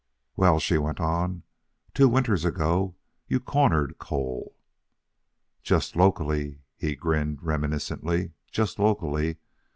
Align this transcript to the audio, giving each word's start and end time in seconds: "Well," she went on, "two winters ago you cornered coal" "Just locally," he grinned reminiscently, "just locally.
"Well," 0.35 0.57
she 0.57 0.79
went 0.79 0.99
on, 0.99 1.43
"two 1.93 2.09
winters 2.09 2.43
ago 2.43 2.95
you 3.27 3.39
cornered 3.39 3.99
coal" 3.99 4.55
"Just 5.61 5.95
locally," 5.95 6.61
he 6.75 6.95
grinned 6.95 7.43
reminiscently, 7.43 8.31
"just 8.49 8.79
locally. 8.79 9.37